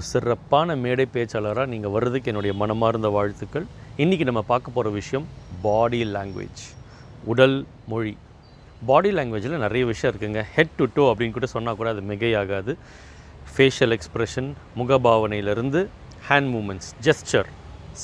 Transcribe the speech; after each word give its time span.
சிறப்பான 0.00 0.74
மேடை 0.84 1.04
பேச்சாளராக 1.14 1.70
நீங்கள் 1.72 1.92
வர்றதுக்கு 1.94 2.30
என்னுடைய 2.30 2.52
மனமார்ந்த 2.60 3.08
வாழ்த்துக்கள். 3.16 3.66
இன்றைக்கி 4.02 4.24
நம்ம 4.28 4.42
பார்க்க 4.50 4.76
போகிற 4.76 4.92
விஷயம் 4.94 5.26
பாடி 5.62 6.00
லாங்குவேஜ் 6.14 6.62
உடல் 7.32 7.56
மொழி. 7.92 8.16
பாடி 8.86 9.10
லாங்குவேஜில் 9.18 9.62
நிறைய 9.64 9.86
விஷயம் 9.90 10.14
இருக்குங்க. 10.14 10.42
ஹெட் 10.54 10.74
டு 10.78 10.86
டோ 10.94 11.04
அப்படின்னு 11.12 11.36
கூட 11.36 11.46
சொன்னால் 11.46 11.78
கூட 11.80 11.90
அது 11.90 12.00
மிகையாகாது. 12.00 12.74
ஃபேஷியல் 13.52 13.94
எக்ஸ்ப்ரெஷன் 13.96 14.48
முகபாவனையிலேருந்து 14.80 15.82
hand 16.28 16.50
movements 16.54 16.90
gesture 17.08 17.50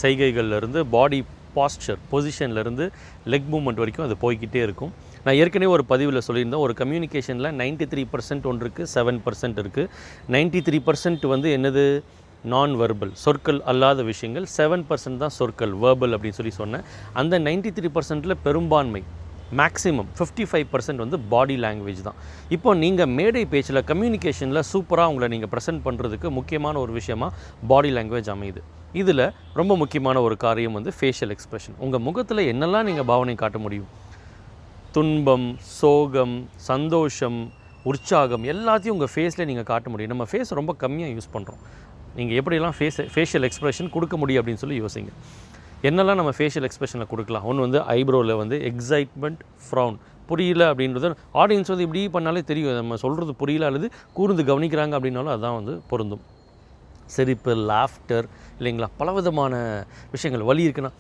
செய்கைகள்லேருந்து 0.03 0.83
body 0.97 1.25
posture 1.55 1.99
பொசிஷன்லேருந்து 2.13 2.87
லெக் 3.27 3.51
மூமெண்ட் 3.55 3.83
வரைக்கும் 3.83 4.07
அது 4.09 4.17
போய்க்கிட்டே 4.25 4.63
இருக்கும். 4.69 4.93
நான் 5.29 5.39
ஏற்கனவே 5.45 5.71
ஒரு 5.77 5.85
பதிவில் 5.91 6.25
சொல்லியிருந்தேன் 6.27 6.63
ஒரு 6.67 6.75
கம்யூனிகேஷனில் 6.79 7.49
93% 7.57 7.89
த்ரீ 7.93 8.03
பர்சன்ட் 8.13 8.45
ஒன்று 8.51 8.63
இருக்குது 8.65 8.91
செவன் 8.93 9.19
பர்சன்ட் 9.25 9.59
இருக்குது 9.63 9.89
நைன்ட்டி 10.35 10.61
த்ரீ 10.67 10.79
பர்சன்ட் 10.87 11.25
வந்து 11.33 11.49
என்னது? 11.57 11.83
நான் 12.53 12.75
வெர்பல் 12.81 13.13
சொற்கள் 13.25 13.59
அல்லாத 13.71 14.07
விஷயங்கள். 14.11 14.47
செவன் 14.55 14.85
பர்சன்ட் 14.91 15.21
தான் 15.25 15.35
சொற்கள் 15.39 15.75
வேர்பல் 15.83 16.15
அப்படின்னு 16.17 16.39
சொல்லி 16.39 16.55
சொன்னேன். 16.61 16.85
அந்த 17.23 17.35
93% 17.49 17.77
த்ரீ 17.79 17.91
பர்சன்ட்டில் 17.97 18.37
பெரும்பான்மை 18.47 19.03
மேக்ஸிமம் 19.61 20.09
ஃபிஃப்டி 20.17 20.47
ஃபைவ் 20.53 20.67
பர்சன்ட் 20.73 21.05
வந்து 21.05 21.21
பாடி 21.35 21.59
லாங்குவேஜ் 21.67 22.03
தான். 22.09 22.19
இப்போ 22.57 22.77
நீங்கள் 22.85 23.13
மேடை 23.19 23.45
பேச்சில் 23.53 23.85
கம்யூனிகேஷனில் 23.93 24.65
சூப்பராக 24.73 25.13
உங்களை 25.13 25.31
நீங்கள் 25.37 25.53
ப்ரெசென்ட் 25.55 25.85
பண்ணுறதுக்கு 25.87 26.31
முக்கியமான 26.41 26.75
ஒரு 26.87 26.95
விஷயமா 27.01 27.31
பாடி 27.73 27.93
லாங்குவேஜ் 27.99 28.35
அமையுது. 28.37 28.63
இதில் 29.03 29.27
ரொம்ப 29.61 29.73
முக்கியமான 29.85 30.17
ஒரு 30.27 30.39
காரியம் 30.47 30.79
வந்து 30.81 30.93
ஃபேஷியல் 30.99 31.35
எக்ஸ்பிரஷன் 31.37 31.79
உங்கள் 31.87 32.07
முகத்தில் 32.11 32.49
என்னெல்லாம் 32.55 32.89
நீங்கள் 32.91 33.11
பாவனை 33.13 33.37
காட்ட 33.45 33.59
முடியும்? 33.65 33.89
துன்பம் 34.99 35.45
சோகம் 35.81 36.33
சந்தோஷம் 36.69 37.37
உற்சாகம் 37.91 38.45
எல்லாத்தையும் 38.53 38.95
உங்கள் 38.95 39.11
ஃபேஸில் 39.13 39.47
நீங்கள் 39.49 39.67
காட்ட 39.69 39.91
முடியும். 39.93 40.11
நம்ம 40.13 40.25
ஃபேஸ் 40.31 40.49
ரொம்ப 40.59 40.73
கம்மியாக 40.81 41.11
யூஸ் 41.17 41.29
பண்ணுறோம் 41.35 41.61
நீங்கள் 42.17 42.37
எப்படியெல்லாம் 42.41 42.75
ஃபேஸ் 42.79 42.99
ஃபேஷியல் 43.15 43.45
எக்ஸ்பிரஷன் 43.49 43.91
கொடுக்க 43.97 44.17
முடியும் 44.21 44.41
அப்படின்னு 44.41 44.63
சொல்லி 44.63 44.77
யோசிங்க. 44.83 45.13
என்னெல்லாம் 45.89 46.19
நம்ம 46.21 46.33
ஃபேஷியல் 46.39 46.67
எக்ஸ்பிரஷனில் 46.69 47.09
கொடுக்கலாம்? 47.13 47.45
ஒன்று 47.51 47.67
வந்து 47.67 47.81
ஐப்ரோவில் 47.97 48.35
வந்து 48.41 48.59
எக்ஸைட்மெண்ட் 48.71 49.43
ஃப்ரௌன் 49.67 49.99
புரியல 50.31 50.65
அப்படின்றது 50.73 51.11
ஆடியன்ஸ் 51.43 51.71
வந்து 51.73 51.87
இப்படி 51.89 52.03
பண்ணாலே 52.17 52.43
தெரியும். 52.51 52.79
நம்ம 52.81 52.99
சொல்கிறது 53.05 53.35
புரியல 53.43 53.69
அல்லது 53.73 53.91
கூர்ந்து 54.17 54.49
கவனிக்கிறாங்க 54.51 54.99
அப்படின்னாலும் 55.01 55.35
அதான் 55.37 55.59
வந்து 55.61 55.77
பொருந்தும். 55.93 56.25
சிரிப்பு 57.17 57.55
லாஃப்டர் 57.71 58.29
இல்லைங்களா? 58.59 58.91
பலவிதமான 59.03 59.63
விஷயங்கள் 60.17 60.49
வலி 60.51 60.67
இருக்குன்னா 60.69 60.93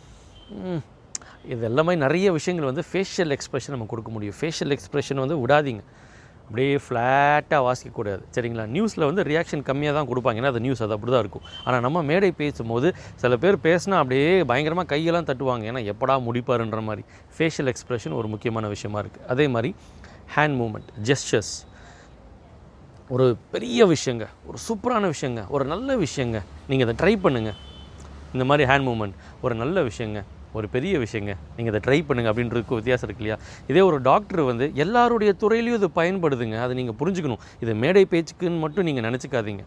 இது 1.44 1.64
எல்லாமே 1.64 1.94
நிறைய 1.94 2.32
விஷயங்கள் 2.32 2.68
வந்து 2.70 2.84
ஃபேஷியல் 2.90 3.32
எக்ஸ்ப்ரெஷன் 3.36 3.74
நம்ம 3.74 3.86
கொடுக்க 3.86 4.10
முடியும். 4.10 4.36
ஃபேஷியல் 4.40 4.72
எக்ஸ்ப்ரெஷன் 4.76 5.22
வந்து 5.24 5.46
விடாதீங்க. 5.46 5.82
அப்படியே 6.46 6.76
ஃப்ளாட்டாக 6.84 7.60
வாசிக்கக்கூடாது. 7.66 8.22
சரிங்களா? 8.34 8.64
நியூஸில் 8.74 9.04
வந்து 9.08 9.22
ரியாக்ஷன் 9.22 9.64
கம்மியாக 9.68 9.94
தான் 9.98 10.08
கொடுப்பாங்க. 10.10 10.40
ஏன்னா 10.40 10.52
அது 10.52 10.60
நியூஸ் 10.60 10.82
அது 10.82 10.92
அப்படி 10.96 11.12
தான் 11.12 11.22
இருக்கும். 11.24 11.44
ஆனால் 11.64 11.80
நம்ம 11.80 12.02
மேடை 12.02 12.32
பேசும்போது 12.32 12.94
சில 13.22 13.36
பேர் 13.36 13.56
பேசினா 13.66 13.96
அப்படியே 14.02 14.44
பயங்கரமாக 14.44 14.96
கையெல்லாம் 14.96 15.28
தட்டுவாங்க. 15.30 15.64
ஏன்னா 15.70 15.82
எப்படா 15.92 16.16
முடிப்பாருன்ற 16.28 16.80
மாதிரி. 16.82 17.04
ஃபேஷியல் 17.38 17.70
எக்ஸ்ப்ரெஷன் 17.72 18.12
ஒரு 18.12 18.28
முக்கியமான 18.28 18.68
விஷயமா 18.68 19.00
இருக்குது 19.02 19.26
அதே 19.26 19.48
மாதிரி 19.48 19.74
ஹேண்ட் 20.36 20.56
மூமெண்ட் 20.60 20.88
ஜெஸ்டர்ஸ் 21.10 21.52
ஒரு 23.08 23.36
பெரிய 23.50 23.86
விஷயங்க. 23.86 24.26
ஒரு 24.46 24.58
சூப்பரான 24.68 25.12
விஷயங்க. 25.14 25.48
ஒரு 25.48 25.64
நல்ல 25.64 25.96
விஷயங்க. 25.96 26.40
நீங்கள் 26.68 26.86
அதை 26.88 26.96
ட்ரை 27.02 27.14
பண்ணுங்கள் 27.26 27.58
இந்த 28.32 28.44
மாதிரி 28.44 28.70
ஹேண்ட் 28.70 28.86
மூமெண்ட் 28.88 29.14
ஒரு 29.40 29.54
நல்ல 29.54 29.82
விஷயங்க. 29.82 30.22
ஒரு 30.56 30.66
பெரிய 30.74 30.94
விஷயங்க. 31.04 31.32
நீங்கள் 31.56 31.72
இதை 31.72 31.80
ட்ரை 31.86 31.98
பண்ணுங்கள் 32.08 32.30
அப்படின்றதுக்கு 32.32 32.78
வித்தியாசம் 32.80 33.06
இருக்கு 33.08 33.24
இல்லையா? 33.24 33.38
இதே 33.70 33.82
ஒரு 33.88 33.98
டாக்டர் 34.10 34.42
வந்து 34.50 34.66
எல்லாருடைய 34.84 35.32
துறையிலையும் 35.42 35.78
இது 35.80 35.90
பயன்படுதுங்க. 36.00 36.56
அதை 36.64 36.74
நீங்கள் 36.80 36.98
புரிஞ்சுக்கணும். 37.00 37.42
இது 37.64 37.74
மேடை 37.84 38.04
பேச்சுக்குன்னு 38.14 38.64
மட்டும் 38.64 38.88
நீங்கள் 38.90 39.06
நினச்சிக்காதீங்க. 39.08 39.64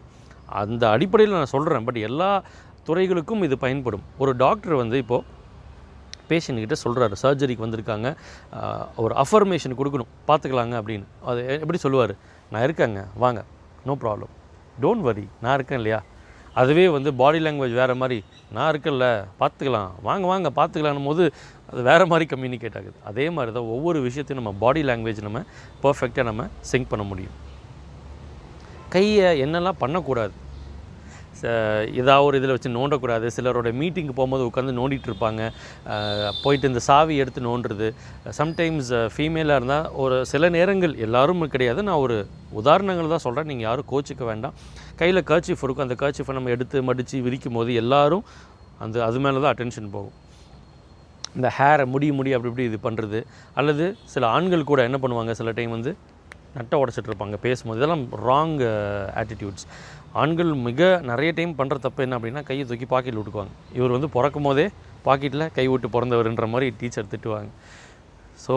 அந்த 0.62 0.84
அடிப்படையில் 0.94 1.38
நான் 1.40 1.54
சொல்கிறேன் 1.56 1.86
பட் 1.88 2.00
எல்லா 2.08 2.30
துறைகளுக்கும் 2.88 3.42
இது 3.46 3.56
பயன்படும். 3.64 4.04
ஒரு 4.22 4.32
டாக்டர் 4.44 4.74
வந்து 4.82 4.98
இப்போது 5.04 5.40
பேஷண்ட்கிட்ட 6.30 6.76
சொல்கிறாரு 6.84 7.14
சர்ஜரிக்கு 7.22 7.64
வந்திருக்காங்க. 7.64 8.08
ஒரு 9.04 9.14
அஃபர்மேஷன் 9.22 9.78
கொடுக்கணும். 9.80 10.10
பார்த்துக்கலாங்க 10.28 10.74
அப்படின்னு. 10.80 11.06
அது 11.30 11.40
எப்படி 11.62 11.78
சொல்லுவார்? 11.84 12.14
நான் 12.52 12.64
இருக்கேங்க. 12.66 13.02
வாங்க. 13.24 13.40
நோ 13.88 13.94
ப்ராப்ளம் 14.04 14.32
டோன்ட் 14.82 15.04
வரி 15.08 15.24
நான் 15.44 15.54
இருக்கேன் 15.58 15.80
இல்லையா? 15.80 15.98
அதுவே 16.60 16.88
வந்து 16.94 17.10
பாடி 17.20 17.38
லாங்குவேஜ் 17.44 17.78
வேறு 17.80 17.94
மாதிரி. 18.00 18.18
நான் 18.54 18.70
இருக்கேன்ல 18.72 19.06
பார்த்துக்கலாம். 19.40 19.90
வாங்க 20.08 20.26
வாங்க 20.32 20.48
பார்த்துக்கலான்னும் 20.58 21.08
போது 21.10 21.24
அது 21.70 21.82
வேறு 21.82 22.06
மாதிரி 22.06 22.26
கம்யூனிகேட் 22.32 22.76
ஆகுது. 22.80 22.96
அதே 23.10 23.26
மாதிரி 23.30 23.52
தான் 23.56 23.70
ஒவ்வொரு 23.76 24.00
விஷயத்தையும் 24.08 24.44
நம்ம 24.44 24.58
பாடி 24.64 24.82
லாங்குவேஜ் 24.82 25.26
நம்ம 25.28 25.42
பர்ஃபெக்டாக 25.82 26.28
நம்ம 26.30 26.48
சிங்க் 26.72 26.90
பண்ண 26.92 27.04
முடியும். 27.12 27.36
கையை 28.94 29.28
என்னெல்லாம் 29.44 29.82
பண்ணக்கூடாது? 29.84 30.34
ஏதாவது 32.00 32.24
ஒரு 32.26 32.38
இதில் 32.40 32.54
வச்சு 32.54 32.70
நோண்டக்கூடாது. 32.76 33.26
சிலரோட 33.36 33.70
மீட்டிங்க்கு 33.80 34.14
போகும்போது 34.18 34.44
உட்காந்து 34.50 34.74
நோண்டிட்டு 34.78 35.08
இருப்பாங்க 35.10 35.42
போயிட்டு 36.44 36.70
இந்த 36.70 36.82
சாவி 36.88 37.14
எடுத்து 37.22 37.40
நோண்டுறது. 37.48 37.88
சம்டைம்ஸ் 38.40 38.92
ஃபீமேலாக 39.14 39.58
இருந்தால் 39.60 39.88
ஒரு 40.04 40.18
சில 40.32 40.50
நேரங்கள் 40.56 40.94
எல்லாரும் 41.06 41.44
கிடையாது. 41.54 41.82
நான் 41.88 42.02
ஒரு 42.06 42.18
உதாரணங்கள் 42.60 43.12
தான் 43.14 43.24
சொல்கிறேன் 43.26 43.50
நீங்கள் 43.52 43.68
யாரும் 43.68 43.90
கோச்சிக்க 43.92 44.24
வேண்டாம். 44.30 44.56
கையில் 45.02 45.26
கர்ச்சிஃப் 45.32 45.64
இருக்கும். 45.66 45.86
அந்த 45.88 45.98
கர்ச்சிஃபை 46.04 46.34
நம்ம 46.38 46.52
எடுத்து 46.56 46.82
மடித்து 46.90 47.24
விரிக்கும் 47.28 47.58
போது 47.58 47.72
எல்லாரும் 47.82 48.24
அந்த 48.84 48.96
அது 49.08 49.18
மேலே 49.24 49.38
தான் 49.42 49.52
அட்டென்ஷன் 49.54 49.92
போகும். 49.96 50.16
இந்த 51.38 51.48
ஹேரை 51.58 51.84
முடி 51.92 52.06
முடி 52.16 52.30
அப்படி 52.36 52.50
இப்படி 52.52 52.64
இது 52.70 52.78
பண்ணுறது 52.86 53.20
அல்லது 53.60 53.84
சில 54.14 54.24
ஆண்கள் 54.36 54.70
கூட 54.70 54.80
என்ன 54.88 54.98
பண்ணுவாங்க? 55.02 55.32
சில 55.40 55.52
டைம் 55.58 55.72
வந்து 55.76 55.92
நட்டை 56.56 56.78
உடச்சிட்டு 56.82 57.10
இருப்பாங்க 57.10 57.36
பேசும்போது 57.46 57.78
இதெல்லாம் 57.80 58.04
ராங் 58.28 58.56
ஆட்டிடியூட்ஸ் 59.20 59.66
uh, 59.66 60.00
ஆண்கள் 60.22 60.50
மிக 60.66 60.88
நிறைய 61.10 61.30
டைம் 61.36 61.52
பண்ணுற 61.58 61.76
தப்பு 61.84 62.00
என்ன 62.06 62.16
அப்படின்னா 62.18 62.42
கையை 62.48 62.64
தூக்கி 62.70 62.86
பாக்கெட்டில் 62.90 63.20
விட்டுக்குவாங்க 63.20 63.54
இவர் 63.78 63.94
வந்து 63.96 64.08
பிறக்கும் 64.16 64.46
போதே 64.48 64.66
பாக்கெட்டில் 65.06 65.44
கை 65.58 65.64
விட்டு 65.72 65.88
பிறந்தவர்ன்ற 65.94 66.46
மாதிரி 66.54 66.66
டீச்சர் 66.80 67.10
திட்டுவாங்க. 67.12 67.50
ஸோ 68.44 68.56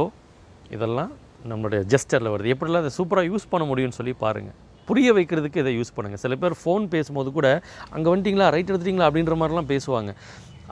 இதெல்லாம் 0.76 1.12
நம்மளுடைய 1.52 1.82
ஜெஸ்டரில் 1.94 2.32
வருது. 2.34 2.52
எப்படிலாம் 2.56 2.84
அதை 2.84 2.92
சூப்பராக 3.00 3.30
யூஸ் 3.32 3.52
பண்ண 3.54 3.66
முடியும்னு 3.72 3.98
சொல்லி 4.00 4.14
பாருங்கள் 4.24 4.58
புரிய 4.88 5.10
வைக்கிறதுக்கு 5.18 5.62
இதை 5.64 5.72
யூஸ் 5.78 5.96
பண்ணுங்கள் 5.96 6.22
சில 6.24 6.36
பேர் 6.42 6.56
ஃபோன் 6.62 6.84
பேசும்போது 6.96 7.30
கூட 7.38 7.48
அங்கே 7.96 8.08
வந்துட்டிங்களா? 8.12 8.50
ரைட் 8.56 8.70
எடுத்துட்டிங்களா? 8.72 9.08
அப்படின்ற 9.10 9.36
மாதிரிலாம் 9.42 9.72
பேசுவாங்க. 9.74 10.12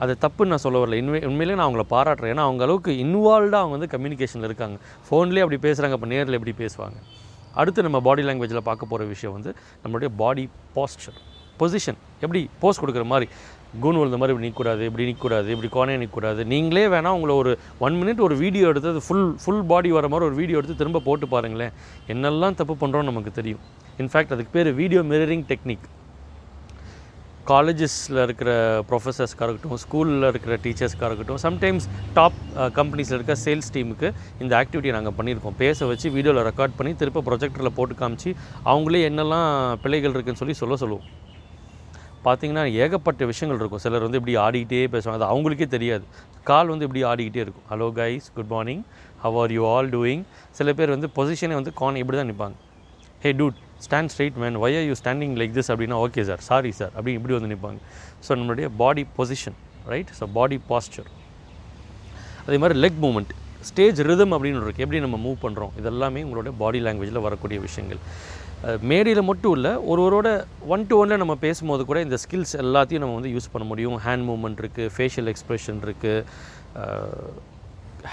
அது 0.02 0.12
தப்புன்னு 0.24 0.52
நான் 0.52 0.64
சொல்ல 0.66 0.78
வரல. 0.82 0.98
உண்மை 1.02 1.20
உண்மையிலே 1.30 1.56
நான் 1.58 1.68
அவங்கள 1.68 1.84
பாராட்டுறேன். 1.96 2.32
ஏன்னா 2.34 2.44
அவங்க 2.48 2.62
அளவுக்கு 2.66 2.92
இன்வால்வ்டாக 3.04 3.62
அவங்க 3.64 3.76
வந்து 3.78 3.92
கம்யூனிகேஷனில் 3.94 4.48
இருக்காங்க. 4.50 4.78
ஃபோன்லேயே 5.08 5.44
அப்படி 5.46 5.60
பேசுகிறாங்க 5.66 5.96
அப்போ 5.98 6.08
நேரில் 6.14 6.38
எப்படி 6.38 6.54
பேசுவாங்க? 6.64 6.98
அடுத்து 7.60 7.86
நம்ம 7.86 8.00
பாடி 8.08 8.22
லாங்குவேஜில் 8.28 8.66
பார்க்க 8.70 8.92
போகிற 8.92 9.08
விஷயம் 9.14 9.34
வந்து 9.36 9.50
நம்மளுடைய 9.82 10.10
பாடி 10.22 10.44
பாஸ்டர் 10.76 11.18
பொசிஷன் 11.60 11.98
எப்படி 12.24 12.40
போஸ்ட் 12.62 12.82
கொடுக்குற 12.82 13.04
மாதிரி? 13.12 13.26
கூன் 13.82 13.98
விழுந்த 13.98 14.18
மாதிரி 14.20 14.32
இப்படி 14.34 14.46
நிற்கக்கூடாது 14.46 14.82
இப்படி 14.88 15.04
நிற்கக்கூடாது 15.08 15.48
இப்படி 15.54 15.68
கோணையாக 15.76 16.00
நிற்கக்கூடாது 16.02 16.40
நீங்களே 16.52 16.84
வேணால் 16.94 17.16
உங்களை 17.16 17.34
ஒரு 17.42 17.52
ஒன் 17.86 17.96
மினிட் 18.00 18.20
ஒரு 18.26 18.34
வீடியோ 18.42 18.66
எடுத்து 18.72 18.92
அது 18.94 19.02
ஃபுல் 19.06 19.26
ஃபுல் 19.42 19.64
பாடி 19.70 19.90
வர 19.96 20.08
மாதிரி 20.12 20.28
ஒரு 20.30 20.36
வீடியோ 20.40 20.58
எடுத்து 20.60 20.76
திரும்ப 20.82 21.02
போட்டு 21.08 21.28
பாருங்களேன். 21.34 21.72
என்னெல்லாம் 22.14 22.56
தப்பு 22.60 22.74
பண்ணுறோன்னு 22.82 23.10
நமக்கு 23.10 23.32
தெரியும். 23.40 23.62
இன்ஃபேக்ட் 24.02 24.34
அதுக்கு 24.36 24.54
பேர் 24.56 24.70
வீடியோ 24.80 25.02
மிரரிங் 25.12 25.44
டெக்னிக் 25.52 25.86
காலேஜஸில் 27.50 28.20
இருக்கிற 28.24 28.50
ப்ரொஃபஸர்ஸ்க்காக 28.90 29.48
இருக்கட்டும் 29.48 29.80
ஸ்கூலில் 29.82 30.28
இருக்கிற 30.30 30.54
டீச்சர்ஸ்க்காக 30.64 31.08
இருக்கட்டும் 31.10 31.40
சம்டைம்ஸ் 31.46 31.86
டாப் 32.18 32.38
கம்பெனிஸில் 32.78 33.16
இருக்க 33.18 33.34
சேல்ஸ் 33.44 33.70
டீமுக்கு 33.74 34.08
இந்த 34.42 34.52
ஆக்டிவிட்டியை 34.60 34.94
நாங்கள் 34.96 35.16
பண்ணியிருக்கோம். 35.18 35.56
பேச 35.62 35.86
வச்சு 35.90 36.06
வீடியோவில் 36.16 36.46
ரெக்கார்ட் 36.50 36.78
பண்ணி 36.78 36.92
திருப்ப 37.02 37.22
ப்ரொஜெக்டரில் 37.28 37.76
போட்டு 37.78 37.96
காமிச்சு 38.02 38.30
அவங்களே 38.72 39.02
என்னெல்லாம் 39.10 39.50
பிழைகள் 39.84 40.14
இருக்குன்னு 40.16 40.42
சொல்லி 40.42 40.56
சொல்ல 40.62 40.76
சொல்லுவோம். 40.84 41.06
பார்த்தீங்கன்னா 42.26 42.64
ஏகப்பட்ட 42.82 43.22
விஷயங்கள் 43.30 43.60
இருக்கும். 43.60 43.82
சிலர் 43.84 44.04
வந்து 44.06 44.18
இப்படி 44.20 44.34
ஆடிக்கிட்டே 44.44 44.84
பேசுவாங்க. 44.94 45.18
அது 45.20 45.30
அவங்களுக்கே 45.32 45.66
தெரியாது. 45.74 46.04
கால் 46.50 46.70
வந்து 46.72 46.86
இப்படி 46.88 47.02
ஆடிக்கிட்டே 47.10 47.42
இருக்கும். 47.44 47.66
Hello 47.72 47.88
guys 47.98 48.28
good 48.36 48.52
morning 48.54 48.84
how 49.24 49.36
are 49.42 49.52
you 49.56 49.64
all 49.74 49.90
doing 49.96 50.22
சில 50.60 50.72
பேர் 50.78 50.94
வந்து 50.96 51.10
பொசிஷனே 51.18 51.56
வந்து 51.60 51.74
கான் 51.82 52.00
இப்படி 52.02 52.18
தான் 52.20 52.30
நிற்பாங்க 52.32 52.56
hey 53.24 53.30
dude 53.40 53.58
stand 53.84 54.10
straight 54.12 54.38
man 54.42 54.56
why 54.64 54.74
are 54.78 54.86
you 54.88 54.94
standing 55.00 55.34
like 55.40 55.52
this 55.58 55.70
அப்படின்னா 55.72 55.98
ஓகே 56.06 56.22
சார் 56.30 56.40
சாரி 56.48 56.70
சார் 56.78 56.90
அப்படி 56.96 57.12
இப்படி 57.18 57.34
வந்து 57.36 57.48
நிற்பாங்க 57.52 57.78
ஸோ 58.24 58.30
நம்மளுடைய 58.38 58.66
body 58.80 59.02
position 59.18 59.56
right 59.92 60.10
so 60.18 60.26
body 60.34 60.56
posture 60.70 61.08
அதே 62.46 62.56
மாதிரி 62.62 62.76
லெக் 62.84 62.98
மூமெண்ட் 63.04 63.32
ஸ்டேஜ் 63.68 64.00
ரிதம் 64.08 64.34
அப்படின்னு 64.36 64.58
ஒன்று 64.58 64.68
இருக்குது 64.68 64.86
எப்படி 64.86 65.00
நம்ம 65.04 65.20
மூவ் 65.26 65.38
பண்ணுறோம் 65.44 65.72
இதெல்லாமே 65.80 66.24
உங்களோட 66.26 66.52
பாடி 66.62 66.80
லாங்குவேஜில் 66.86 67.24
வரக்கூடிய 67.26 67.60
விஷயங்கள். 67.66 68.00
மேடையில் 68.90 69.28
மட்டும் 69.30 69.54
இல்லை 69.58 69.72
ஒருவரோட 69.92 70.28
ஒன் 70.74 70.86
டு 70.90 70.98
ஒனில் 71.00 71.22
நம்ம 71.22 71.36
பேசும்போது 71.46 71.82
கூட 71.90 72.00
இந்த 72.06 72.18
ஸ்கில்ஸ் 72.24 72.54
எல்லாத்தையும் 72.64 73.04
நம்ம 73.04 73.16
வந்து 73.20 73.32
யூஸ் 73.36 73.50
பண்ண 73.54 73.66
முடியும். 73.72 73.96
ஹேண்ட் 74.06 74.26
மூமெண்ட் 74.30 74.62
இருக்குது 74.64 74.92
ஃபேஷியல் 74.96 75.30
எக்ஸ்ப்ரெஷன் 75.32 75.80
இருக்குது 75.86 76.14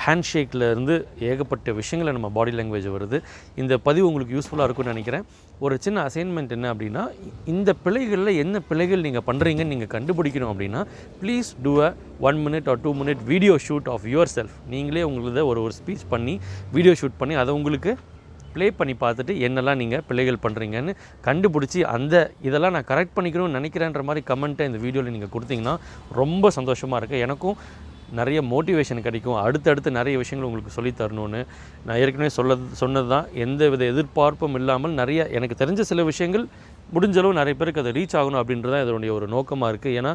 ஹேண்ட்ஷேக்கில் 0.04 0.66
இருந்து 0.70 0.96
ஏகப்பட்ட 1.30 1.74
விஷயங்களை 1.80 2.12
நம்ம 2.18 2.30
பாடி 2.38 2.52
லாங்குவேஜ் 2.58 2.88
வருது. 2.96 3.18
இந்த 3.62 3.74
பதிவு 3.88 4.06
உங்களுக்கு 4.10 4.36
யூஸ்ஃபுல்லாக 4.38 4.68
இருக்கும்னு 4.68 4.94
நினைக்கிறேன். 4.96 5.26
ஒரு 5.66 5.76
சின்ன 5.86 5.98
அசைன்மெண்ட் 6.10 6.54
என்ன 6.58 6.68
அப்படின்னா 6.74 7.04
இந்த 7.54 7.70
பிழைகளில் 7.86 8.40
என்ன 8.44 8.62
பிழைகள் 8.70 9.06
நீங்கள் 9.08 9.26
பண்ணுறீங்கன்னு 9.30 9.74
நீங்கள் 9.74 9.94
கண்டுபிடிக்கணும் 9.96 10.52
அப்படின்னா 10.54 10.82
please 11.22 11.52
do 11.66 11.74
a 11.88 11.90
one 12.30 12.40
minute 12.46 12.70
or 12.74 12.82
two 12.86 12.94
minute 13.02 13.22
video 13.32 13.56
shoot 13.68 13.90
of 13.96 14.08
yourself 14.38 14.56
நீங்களே 14.74 15.04
உங்களது 15.10 15.44
ஒரு 15.52 15.62
ஒரு 15.66 15.76
ஸ்பீச் 15.82 16.08
பண்ணி 16.16 16.36
வீடியோ 16.78 16.96
ஷூட் 17.02 17.20
பண்ணி 17.22 17.38
அதை 17.44 17.54
உங்களுக்கு 17.60 17.94
ப்ளே 18.56 18.68
பண்ணி 18.80 18.94
பார்த்துட்டு 19.04 19.34
என்னெல்லாம் 19.48 19.80
நீங்கள் 19.82 20.04
பிள்ளைகள் 20.08 20.44
பண்ணுறீங்கன்னு 20.46 20.94
கண்டுபிடிச்சி 21.28 21.80
அந்த 21.96 22.16
இதெல்லாம் 22.48 22.76
நான் 22.78 22.90
கரெக்ட் 22.90 23.16
பண்ணிக்கணும்னு 23.18 23.58
நினைக்கிறேன்ற 23.60 24.04
மாதிரி 24.08 24.24
கமெண்ட்டை 24.32 24.66
இந்த 24.70 24.82
வீடியோவில் 24.86 25.16
நீங்கள் 25.16 25.34
கொடுத்தீங்கன்னா 25.36 25.76
ரொம்ப 26.22 26.52
சந்தோஷமாக 26.58 27.00
இருக்குது 27.02 27.24
எனக்கும் 27.28 27.58
நிறைய 28.20 28.40
மோட்டிவேஷன் 28.52 29.06
கிடைக்கும். 29.08 29.38
அடுத்தடுத்து 29.46 29.98
நிறைய 30.00 30.18
விஷயங்கள் 30.24 30.50
உங்களுக்கு 30.50 30.76
சொல்லித் 30.78 31.00
தரணும்னு 31.02 31.42
நான் 31.88 32.00
ஏற்கனவே 32.04 32.32
சொல்ல 32.38 32.58
சொன்னது 32.82 33.10
தான் 33.16 33.28
எந்த 33.46 33.70
வித 33.74 33.86
எதிர்பார்ப்பும் 33.94 34.58
இல்லாமல் 34.62 34.96
நிறைய 35.02 35.30
எனக்கு 35.40 35.58
தெரிஞ்ச 35.64 35.82
சில 35.92 36.04
விஷயங்கள் 36.12 36.46
முடிஞ்சளவு 36.96 37.40
நிறைய 37.42 37.56
பேருக்கு 37.60 37.84
அதை 37.84 37.92
ரீச் 37.98 38.16
ஆகணும் 38.22 38.42
அப்படின்றது 38.42 38.74
தான் 38.76 38.86
இதனுடைய 38.86 39.12
ஒரு 39.18 39.28
நோக்கமாக 39.36 39.72
இருக்குது 39.74 39.98
ஏன்னா 40.00 40.14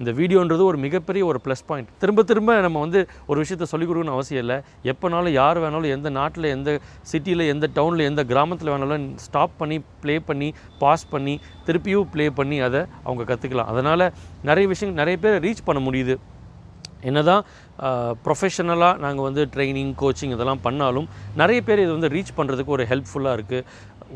இந்த 0.00 0.10
வீடியோன்றது 0.18 0.62
ஒரு 0.70 0.78
மிகப்பெரிய 0.84 1.22
ஒரு 1.28 1.38
ப்ளஸ் 1.44 1.62
பாயிண்ட் 1.68 1.92
திரும்ப 2.00 2.22
திரும்ப 2.30 2.56
நம்ம 2.64 2.80
வந்து 2.84 3.00
ஒரு 3.30 3.38
விஷயத்த 3.42 3.66
சொல்லிக் 3.70 3.88
கொடுக்கணும்னு 3.90 4.16
அவசியம் 4.16 4.42
இல்லை. 4.44 4.56
எப்போனாலும் 4.92 5.34
யார் 5.38 5.60
வேணாலும் 5.62 5.94
எந்த 5.96 6.08
நாட்டில் 6.18 6.48
எந்த 6.56 6.70
சிட்டியில் 7.12 7.44
எந்த 7.52 7.66
டவுனில் 7.78 8.08
எந்த 8.10 8.24
கிராமத்தில் 8.32 8.72
வேணாலும் 8.74 9.06
ஸ்டாப் 9.24 9.58
பண்ணி 9.60 9.78
ப்ளே 10.02 10.16
பண்ணி 10.28 10.48
பாஸ் 10.82 11.10
பண்ணி 11.14 11.34
திருப்பியும் 11.68 12.08
ப்ளே 12.14 12.26
பண்ணி 12.40 12.58
அதை 12.68 12.82
அவங்க 13.06 13.24
கற்றுக்கலாம் 13.32 13.70
அதனால் 13.74 14.06
நிறைய 14.50 14.66
விஷயங்கள் 14.74 15.02
நிறைய 15.02 15.18
பேர் 15.24 15.42
ரீச் 15.46 15.66
பண்ண 15.68 15.82
முடியுது. 15.86 16.16
என்னதான் 17.10 17.42
ப்ரொஃபஷனலாக 18.26 18.94
நாங்கள் 19.04 19.26
வந்து 19.28 19.42
ட்ரைனிங் 19.54 19.92
கோச்சிங் 20.02 20.34
இதெல்லாம் 20.36 20.64
பண்ணாலும் 20.66 21.08
நிறைய 21.42 21.60
பேர் 21.66 21.84
இது 21.84 21.92
வந்து 21.96 22.12
ரீச் 22.16 22.36
பண்ணுறதுக்கு 22.38 22.76
ஒரு 22.76 22.86
ஹெல்ப்ஃபுல்லாக 22.92 23.36
இருக்குது 23.38 23.62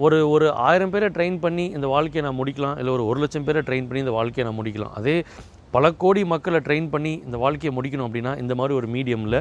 ஒரு 0.05 0.19
ஒரு 0.35 0.47
ஆயிரம் 0.69 0.93
பேரை 0.95 1.09
ட்ரெயின் 1.17 1.39
பண்ணி 1.45 1.65
இந்த 1.77 1.87
வாழ்க்கையை 1.95 2.23
நான் 2.27 2.39
முடிக்கலாம் 2.41 2.77
இல்லை 2.81 2.93
ஒரு 2.97 3.05
ஒரு 3.11 3.19
லட்சம் 3.23 3.47
பேரை 3.49 3.63
ட்ரெயின் 3.69 3.89
பண்ணி 3.89 4.05
இந்த 4.05 4.15
வாழ்க்கையை 4.19 4.45
நான் 4.49 4.59
முடிக்கலாம். 4.61 4.95
அதே 5.01 5.17
பல 5.75 5.93
கோடி 6.03 6.23
மக்களை 6.33 6.59
ட்ரெயின் 6.67 6.89
பண்ணி 6.95 7.13
இந்த 7.27 7.37
வாழ்க்கையை 7.45 7.73
முடிக்கணும் 7.77 8.07
அப்படின்னா 8.09 8.33
இந்த 8.43 8.55
மாதிரி 8.61 8.75
ஒரு 8.81 8.89
மீடியமில் 8.95 9.39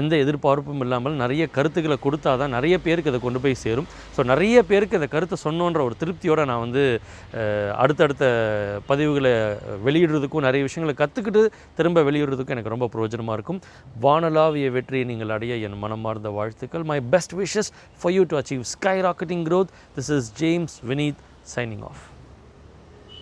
எந்த 0.00 0.12
எதிர்பார்ப்பும் 0.24 0.82
இல்லாமல் 0.86 1.16
நிறைய 1.22 1.44
கருத்துக்களை 1.56 1.96
கொடுத்தா 2.06 2.32
தான் 2.42 2.54
நிறைய 2.56 2.74
பேருக்கு 2.86 3.12
அதை 3.12 3.20
கொண்டு 3.24 3.42
போய் 3.44 3.56
சேரும். 3.64 3.88
ஸோ 4.16 4.20
நிறைய 4.32 4.56
பேருக்கு 4.70 4.98
அதை 5.00 5.08
கருத்தை 5.14 5.38
சொன்னோன்ற 5.46 5.80
ஒரு 5.88 5.96
திருப்தியோடு 6.02 6.46
நான் 6.52 6.62
வந்து 6.66 6.84
அடுத்தடுத்த 7.84 8.24
பதிவுகளை 8.90 9.34
வெளியிடுறதுக்கும் 9.88 10.46
நிறைய 10.48 10.62
விஷயங்களை 10.68 10.96
கற்றுக்கிட்டு 11.02 11.42
திரும்ப 11.80 12.04
வெளியிடுறதுக்கும் 12.10 12.56
எனக்கு 12.56 12.74
ரொம்ப 12.74 12.88
பிரயோஜனமாக 12.94 13.38
இருக்கும். 13.38 13.60
வானலாவிய 14.06 14.70
வெற்றியை 14.78 15.04
நீங்கள் 15.12 15.34
அடைய 15.38 15.56
என் 15.68 15.82
மனமார்ந்த 15.84 16.32
வாழ்த்துக்கள். 16.38 16.86
My 16.92 17.00
best 17.16 17.36
wishes 17.42 17.72
for 18.00 18.16
you 18.18 18.24
to 18.32 18.38
achieve 18.42 18.64
skyrocketing 19.08 19.44
growth 19.50 19.74
this 19.98 20.12
is 20.18 20.30
James 20.44 20.76
Vineeth 20.92 21.22
signing 21.56 21.84
off 21.90 22.02